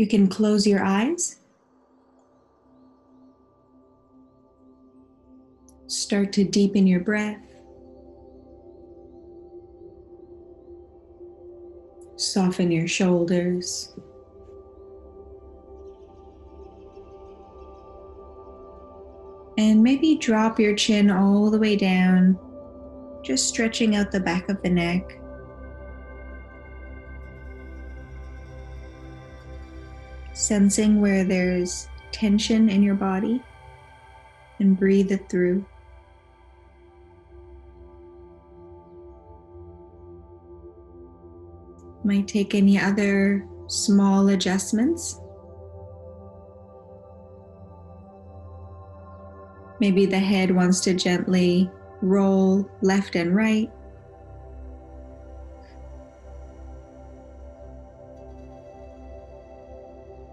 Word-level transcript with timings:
You 0.00 0.06
can 0.06 0.28
close 0.28 0.66
your 0.66 0.82
eyes. 0.82 1.40
Start 5.88 6.32
to 6.32 6.42
deepen 6.42 6.86
your 6.86 7.00
breath. 7.00 7.36
Soften 12.16 12.70
your 12.70 12.88
shoulders. 12.88 13.92
And 19.58 19.82
maybe 19.82 20.16
drop 20.16 20.58
your 20.58 20.74
chin 20.74 21.10
all 21.10 21.50
the 21.50 21.58
way 21.58 21.76
down, 21.76 22.38
just 23.22 23.50
stretching 23.50 23.96
out 23.96 24.10
the 24.10 24.20
back 24.20 24.48
of 24.48 24.62
the 24.62 24.70
neck. 24.70 25.19
Sensing 30.50 31.00
where 31.00 31.22
there's 31.22 31.86
tension 32.10 32.68
in 32.68 32.82
your 32.82 32.96
body 32.96 33.40
and 34.58 34.76
breathe 34.76 35.12
it 35.12 35.28
through. 35.28 35.64
Might 42.02 42.26
take 42.26 42.56
any 42.56 42.80
other 42.80 43.46
small 43.68 44.30
adjustments. 44.30 45.20
Maybe 49.78 50.04
the 50.04 50.18
head 50.18 50.50
wants 50.50 50.80
to 50.80 50.94
gently 50.94 51.70
roll 52.02 52.68
left 52.82 53.14
and 53.14 53.36
right. 53.36 53.70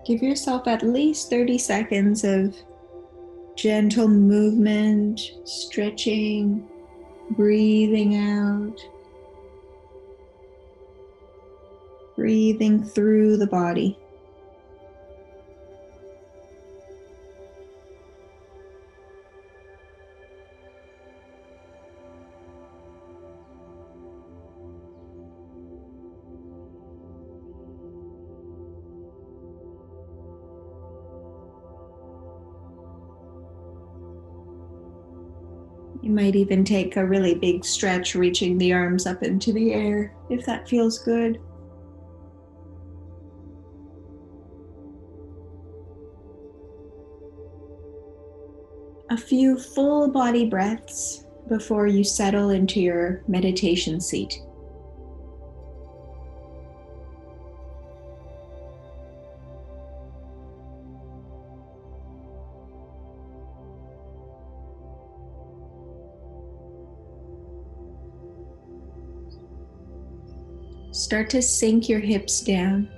Give 0.07 0.23
yourself 0.23 0.67
at 0.67 0.81
least 0.81 1.29
30 1.29 1.59
seconds 1.59 2.23
of 2.23 2.55
gentle 3.55 4.07
movement, 4.07 5.19
stretching, 5.43 6.67
breathing 7.31 8.15
out. 8.15 8.79
breathing 12.17 12.83
through 12.83 13.37
the 13.37 13.47
body. 13.47 13.97
You 36.01 36.11
might 36.11 36.35
even 36.35 36.63
take 36.63 36.95
a 36.95 37.05
really 37.05 37.35
big 37.35 37.65
stretch, 37.65 38.15
reaching 38.15 38.57
the 38.57 38.73
arms 38.73 39.05
up 39.05 39.23
into 39.23 39.51
the 39.51 39.73
air 39.73 40.13
if 40.29 40.45
that 40.45 40.67
feels 40.69 40.99
good. 40.99 41.39
a 49.09 49.17
few 49.17 49.57
full 49.57 50.09
body 50.09 50.45
breaths 50.45 51.25
before 51.47 51.87
you 51.87 52.03
settle 52.03 52.49
into 52.49 52.81
your 52.81 53.23
meditation 53.27 54.01
seat. 54.01 54.41
Start 70.97 71.29
to 71.29 71.43
sink 71.43 71.87
your 71.87 71.99
hips 71.99 72.41
down 72.41 72.89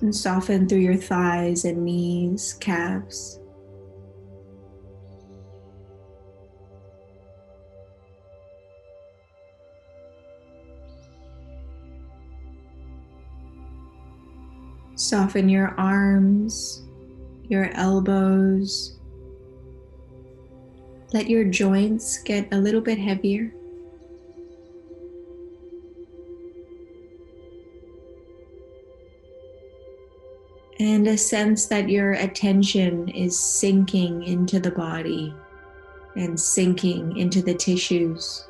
and 0.00 0.14
soften 0.14 0.68
through 0.68 0.80
your 0.80 0.96
thighs 0.96 1.64
and 1.64 1.84
knees, 1.84 2.54
calves. 2.54 3.38
Soften 14.96 15.48
your 15.48 15.68
arms, 15.78 16.82
your 17.44 17.70
elbows. 17.74 18.98
Let 21.12 21.30
your 21.30 21.44
joints 21.44 22.18
get 22.24 22.52
a 22.52 22.58
little 22.58 22.80
bit 22.80 22.98
heavier. 22.98 23.54
And 30.80 31.08
a 31.08 31.18
sense 31.18 31.66
that 31.66 31.88
your 31.88 32.12
attention 32.12 33.08
is 33.08 33.38
sinking 33.38 34.22
into 34.22 34.60
the 34.60 34.70
body 34.70 35.34
and 36.14 36.38
sinking 36.38 37.16
into 37.16 37.42
the 37.42 37.54
tissues. 37.54 38.46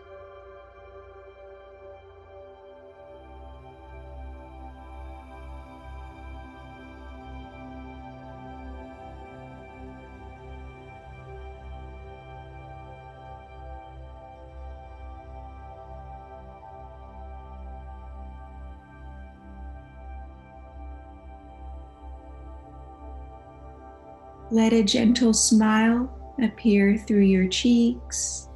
Let 24.51 24.73
a 24.73 24.83
gentle 24.83 25.35
smile 25.35 26.11
appear 26.43 26.97
through 26.97 27.25
your 27.25 27.49
cheeks 27.49 28.49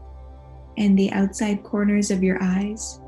and 0.79 0.99
the 0.99 1.13
outside 1.13 1.63
corners 1.63 2.11
of 2.11 2.23
your 2.23 2.43
eyes, 2.43 2.99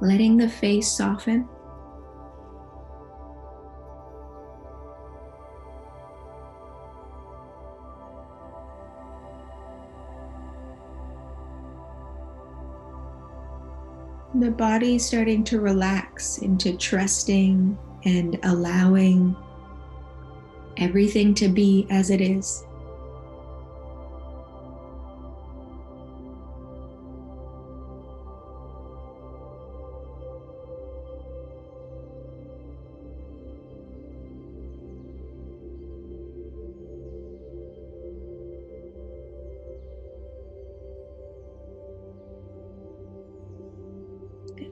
letting 0.00 0.36
the 0.36 0.48
face 0.48 0.90
soften. 0.90 1.48
The 14.34 14.50
body 14.50 14.98
starting 14.98 15.44
to 15.44 15.60
relax 15.60 16.38
into 16.38 16.76
trusting 16.76 17.78
and 18.04 18.38
allowing 18.42 19.36
everything 20.82 21.32
to 21.34 21.48
be 21.48 21.86
as 21.90 22.10
it 22.10 22.20
is. 22.20 22.64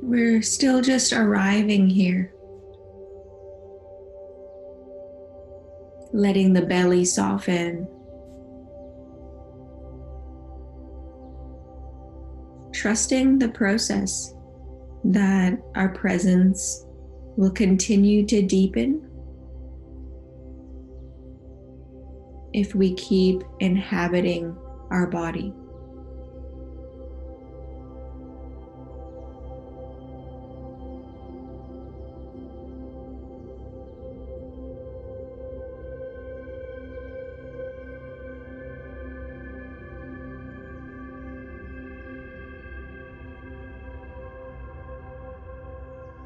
We're 0.02 0.42
still 0.42 0.80
just 0.80 1.12
arriving 1.12 1.88
here. 1.88 2.32
Letting 6.12 6.52
the 6.52 6.62
belly 6.62 7.04
soften. 7.04 7.86
Trusting 12.72 13.38
the 13.38 13.48
process 13.48 14.34
that 15.04 15.58
our 15.74 15.90
presence 15.90 16.86
will 17.36 17.50
continue 17.50 18.24
to 18.26 18.42
deepen 18.42 19.06
if 22.52 22.74
we 22.74 22.94
keep 22.94 23.42
inhabiting 23.60 24.56
our 24.90 25.06
body. 25.06 25.54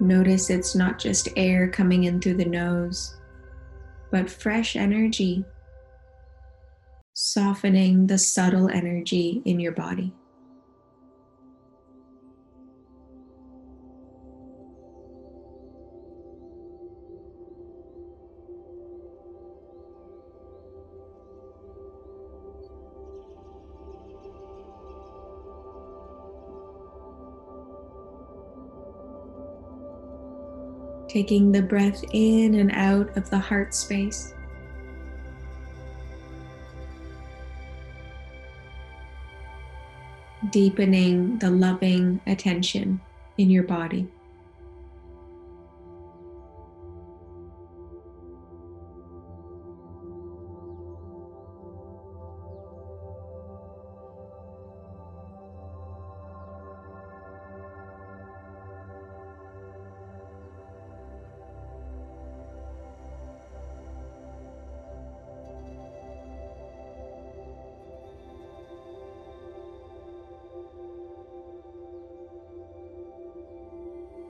Notice 0.04 0.50
it's 0.50 0.74
not 0.74 0.98
just 0.98 1.30
air 1.34 1.66
coming 1.66 2.04
in 2.04 2.20
through 2.20 2.34
the 2.34 2.44
nose, 2.44 3.16
but 4.10 4.28
fresh 4.28 4.76
energy, 4.76 5.46
softening 7.14 8.06
the 8.06 8.18
subtle 8.18 8.68
energy 8.68 9.40
in 9.46 9.58
your 9.58 9.72
body. 9.72 10.12
Taking 31.14 31.52
the 31.52 31.62
breath 31.62 32.04
in 32.12 32.56
and 32.56 32.72
out 32.72 33.16
of 33.16 33.30
the 33.30 33.38
heart 33.38 33.72
space. 33.72 34.34
Deepening 40.50 41.38
the 41.38 41.48
loving 41.48 42.20
attention 42.26 43.00
in 43.38 43.48
your 43.48 43.62
body. 43.62 44.08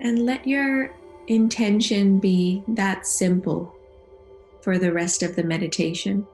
And 0.05 0.27
let 0.27 0.47
your 0.47 0.95
intention 1.29 2.19
be 2.19 2.63
that 2.69 3.07
simple 3.07 3.75
for 4.61 4.79
the 4.79 4.93
rest 4.93 5.23
of 5.23 5.35
the 5.35 5.43
meditation. 5.43 6.27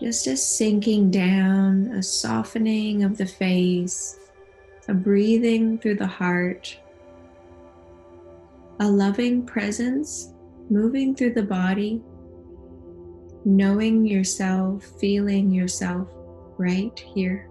Just 0.00 0.26
a 0.26 0.38
sinking 0.38 1.10
down, 1.10 1.88
a 1.88 2.02
softening 2.02 3.04
of 3.04 3.18
the 3.18 3.26
face, 3.26 4.18
a 4.88 4.94
breathing 4.94 5.78
through 5.78 5.96
the 5.96 6.06
heart, 6.06 6.78
a 8.80 8.88
loving 8.88 9.44
presence 9.44 10.32
moving 10.70 11.14
through 11.14 11.34
the 11.34 11.42
body, 11.42 12.02
knowing 13.44 14.06
yourself, 14.06 14.82
feeling 14.98 15.50
yourself 15.50 16.08
right 16.56 16.98
here. 16.98 17.50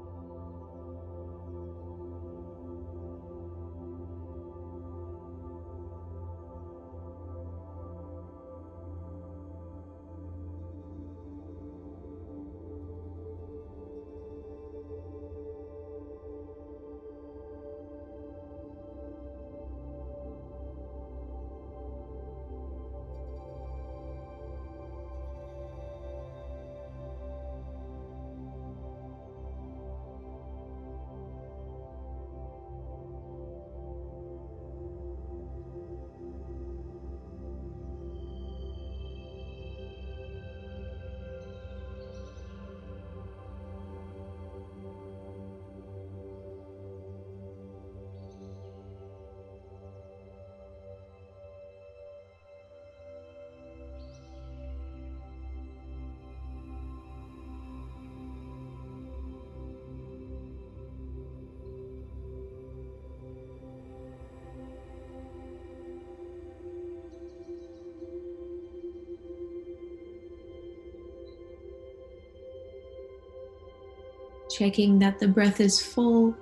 Checking 74.56 75.00
that 75.00 75.20
the 75.20 75.28
breath 75.28 75.60
is 75.60 75.82
full, 75.82 76.36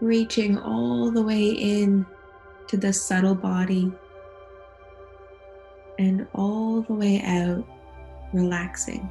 reaching 0.00 0.58
all 0.58 1.10
the 1.10 1.22
way 1.22 1.50
in 1.50 2.04
to 2.66 2.76
the 2.76 2.92
subtle 2.92 3.34
body 3.34 3.92
and 5.98 6.26
all 6.34 6.82
the 6.82 6.92
way 6.92 7.20
out, 7.22 7.66
relaxing. 8.32 9.10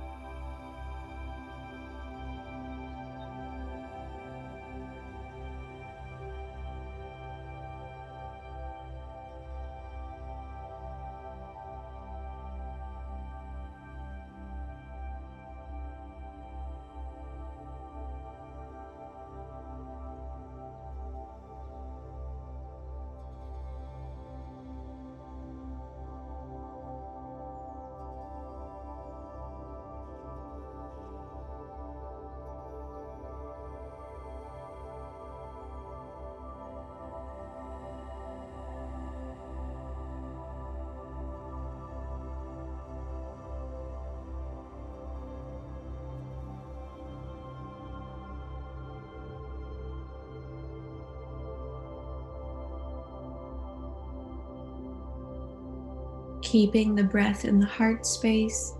Keeping 56.41 56.95
the 56.95 57.03
breath 57.03 57.45
in 57.45 57.59
the 57.59 57.65
heart 57.65 58.05
space. 58.05 58.73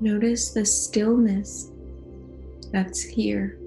Notice 0.00 0.50
the 0.50 0.64
stillness 0.64 1.70
that's 2.72 3.02
here. 3.02 3.58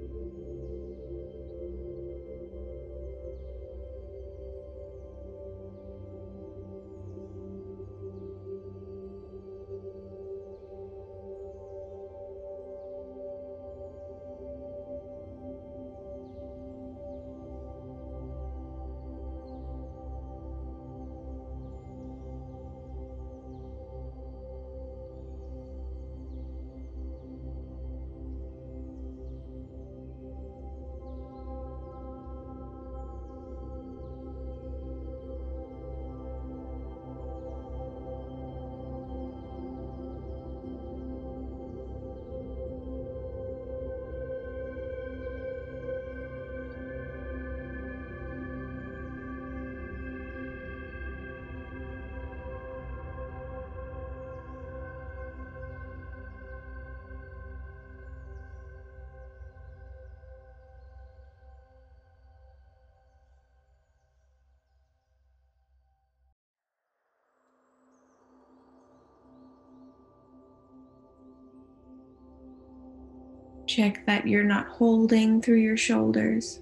Check 73.68 74.06
that 74.06 74.28
you're 74.28 74.44
not 74.44 74.68
holding 74.68 75.42
through 75.42 75.58
your 75.58 75.78
shoulders, 75.78 76.62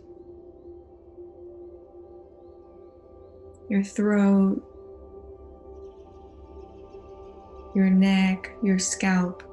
your 3.70 3.84
throat, 3.84 4.62
your 7.76 7.90
neck, 7.90 8.52
your 8.64 8.80
scalp. 8.80 9.44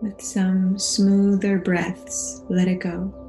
With 0.00 0.22
some 0.22 0.78
smoother 0.78 1.58
breaths, 1.58 2.42
let 2.48 2.68
it 2.68 2.80
go. 2.80 3.19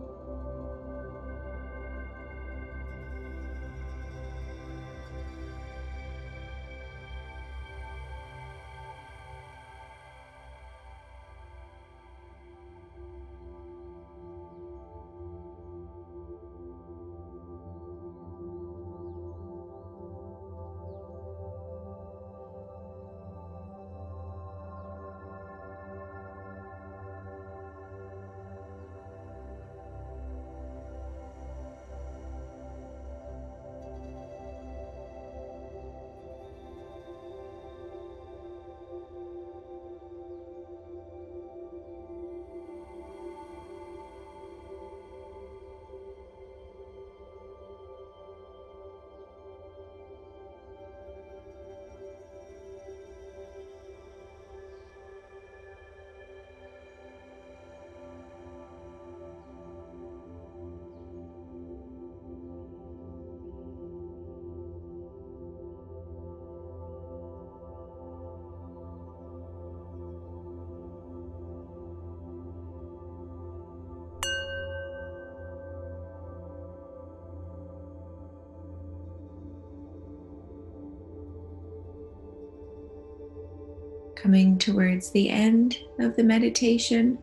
Coming 84.22 84.60
towards 84.60 85.10
the 85.10 85.30
end 85.30 85.80
of 86.00 86.16
the 86.16 86.24
meditation, 86.24 87.18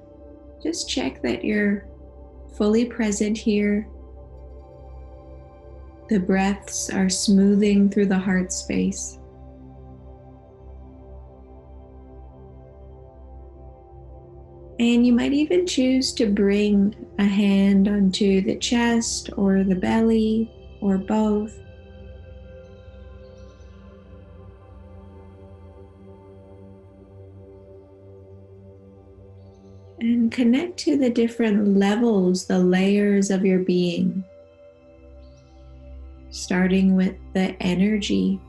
just 0.60 0.88
check 0.88 1.22
that 1.22 1.44
you're 1.44 1.86
fully 2.56 2.86
present 2.86 3.38
here. 3.38 3.86
The 6.08 6.18
breaths 6.18 6.90
are 6.90 7.08
smoothing 7.08 7.88
through 7.88 8.06
the 8.06 8.18
heart 8.18 8.52
space. 8.52 9.20
And 14.80 15.06
you 15.06 15.12
might 15.12 15.32
even 15.32 15.68
choose 15.68 16.12
to 16.14 16.26
bring 16.26 16.96
a 17.20 17.24
hand 17.24 17.86
onto 17.86 18.40
the 18.40 18.56
chest 18.56 19.30
or 19.36 19.62
the 19.62 19.76
belly 19.76 20.50
or 20.80 20.98
both. 20.98 21.56
And 30.00 30.30
connect 30.30 30.78
to 30.80 30.96
the 30.96 31.10
different 31.10 31.76
levels, 31.76 32.46
the 32.46 32.58
layers 32.58 33.30
of 33.30 33.44
your 33.44 33.58
being. 33.58 34.22
Starting 36.30 36.94
with 36.94 37.16
the 37.34 37.60
energy 37.60 38.40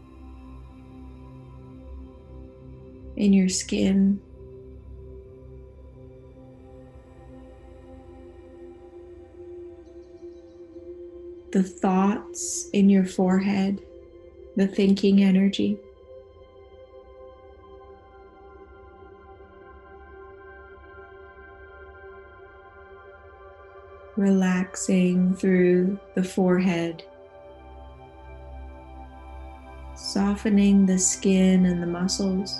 in 3.15 3.33
your 3.33 3.49
skin. 3.49 4.21
The 11.51 11.63
thoughts 11.63 12.69
in 12.73 12.89
your 12.89 13.05
forehead, 13.05 13.81
the 14.55 14.67
thinking 14.67 15.23
energy. 15.23 15.79
Relaxing 24.15 25.35
through 25.35 25.99
the 26.15 26.23
forehead, 26.23 27.03
softening 29.95 30.85
the 30.85 30.97
skin 30.97 31.65
and 31.65 31.81
the 31.81 31.87
muscles. 31.87 32.59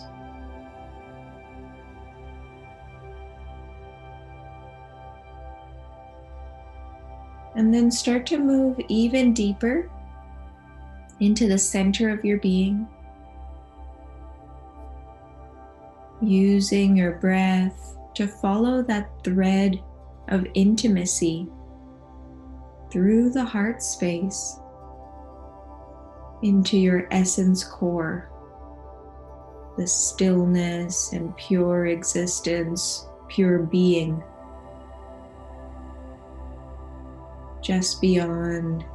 And 7.55 7.73
then 7.73 7.91
start 7.91 8.25
to 8.27 8.37
move 8.37 8.79
even 8.87 9.33
deeper 9.33 9.89
into 11.19 11.47
the 11.47 11.57
center 11.57 12.09
of 12.09 12.23
your 12.23 12.37
being. 12.37 12.87
Using 16.21 16.95
your 16.95 17.13
breath 17.13 17.97
to 18.13 18.27
follow 18.27 18.81
that 18.83 19.09
thread 19.23 19.81
of 20.29 20.45
intimacy 20.53 21.47
through 22.91 23.29
the 23.29 23.43
heart 23.43 23.81
space 23.83 24.57
into 26.41 26.77
your 26.77 27.07
essence 27.11 27.63
core, 27.63 28.29
the 29.77 29.85
stillness 29.85 31.13
and 31.13 31.35
pure 31.37 31.87
existence, 31.87 33.05
pure 33.27 33.59
being, 33.59 34.23
just 37.61 38.01
beyond, 38.01 38.85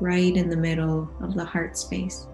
right 0.00 0.36
in 0.36 0.48
the 0.48 0.56
middle 0.56 1.10
of 1.20 1.34
the 1.34 1.44
heart 1.44 1.76
space. 1.76 2.26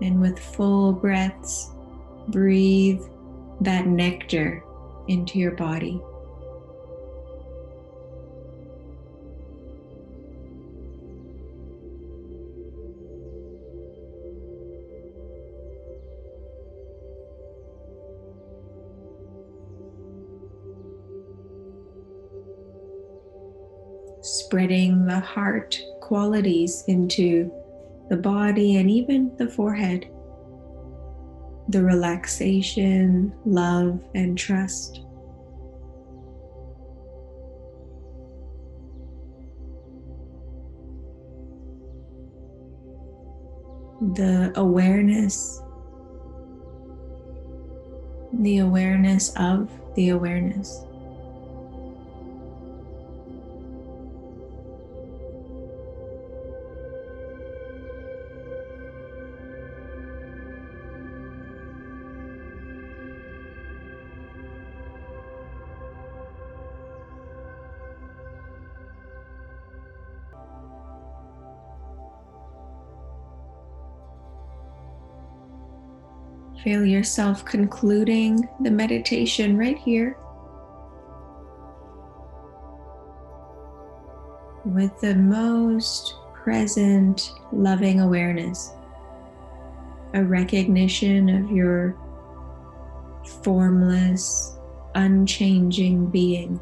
And 0.00 0.20
with 0.20 0.38
full 0.38 0.92
breaths, 0.92 1.70
breathe 2.28 3.02
that 3.60 3.86
nectar 3.86 4.62
into 5.08 5.38
your 5.38 5.52
body. 5.52 6.00
Spreading 24.22 25.06
the 25.06 25.20
heart 25.20 25.78
qualities 26.00 26.84
into 26.86 27.50
the 28.08 28.16
body 28.16 28.76
and 28.76 28.90
even 28.90 29.30
the 29.36 29.48
forehead. 29.48 30.08
The 31.68 31.82
relaxation, 31.82 33.34
love, 33.44 34.00
and 34.14 34.36
trust. 34.38 35.02
The 44.14 44.52
awareness, 44.56 45.60
the 48.32 48.58
awareness 48.58 49.32
of 49.36 49.70
the 49.94 50.10
awareness. 50.10 50.87
Feel 76.68 76.84
yourself 76.84 77.46
concluding 77.46 78.46
the 78.60 78.70
meditation 78.70 79.56
right 79.56 79.78
here 79.78 80.18
with 84.66 84.92
the 85.00 85.14
most 85.14 86.16
present, 86.34 87.32
loving 87.52 88.00
awareness, 88.00 88.74
a 90.12 90.22
recognition 90.22 91.30
of 91.30 91.50
your 91.50 91.96
formless, 93.42 94.58
unchanging 94.94 96.10
being. 96.10 96.60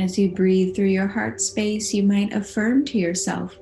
As 0.00 0.18
you 0.18 0.30
breathe 0.30 0.74
through 0.74 0.86
your 0.86 1.06
heart 1.06 1.42
space, 1.42 1.92
you 1.92 2.02
might 2.02 2.32
affirm 2.32 2.86
to 2.86 2.96
yourself 2.96 3.58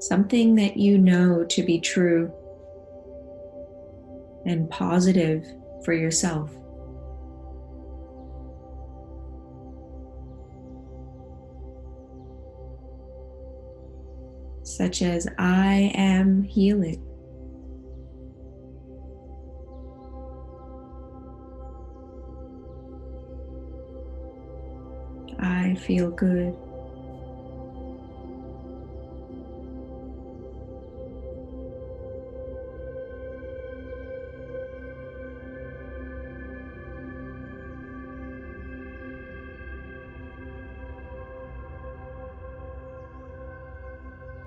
something 0.00 0.56
that 0.56 0.76
you 0.76 0.98
know 0.98 1.44
to 1.44 1.62
be 1.62 1.78
true 1.78 2.32
and 4.44 4.68
positive 4.70 5.46
for 5.84 5.92
yourself. 5.92 6.50
Such 14.64 15.02
as, 15.02 15.28
I 15.38 15.92
am 15.94 16.42
healing. 16.42 17.07
Feel 25.88 26.10
good. 26.10 26.54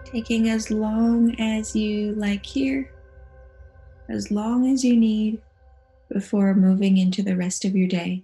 Taking 0.06 0.50
as 0.50 0.70
long 0.70 1.36
as 1.40 1.76
you 1.76 2.14
like 2.14 2.46
here, 2.46 2.92
as 4.10 4.30
long 4.30 4.72
as 4.72 4.84
you 4.84 4.96
need 4.96 5.42
before 6.10 6.54
moving 6.54 6.98
into 6.98 7.24
the 7.24 7.36
rest 7.36 7.66
of 7.66 7.76
your 7.76 7.88
day. 7.88 8.24